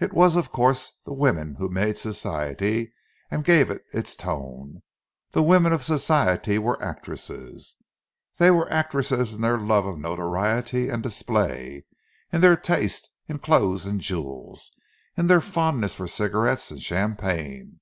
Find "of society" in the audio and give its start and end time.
5.72-6.58